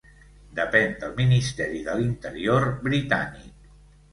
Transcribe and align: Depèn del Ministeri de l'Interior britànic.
Depèn 0.59 0.95
del 1.03 1.13
Ministeri 1.19 1.83
de 1.91 1.95
l'Interior 1.99 2.67
britànic. 2.89 3.57